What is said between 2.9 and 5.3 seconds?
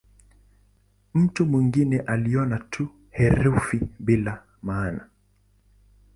herufi bila maana.